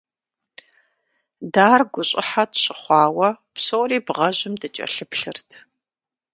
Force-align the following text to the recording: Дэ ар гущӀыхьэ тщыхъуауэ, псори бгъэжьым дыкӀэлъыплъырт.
Дэ 1.51 1.63
ар 1.73 1.81
гущӀыхьэ 1.91 2.43
тщыхъуауэ, 2.53 3.29
псори 3.53 3.97
бгъэжьым 4.05 4.53
дыкӀэлъыплъырт. 4.61 5.49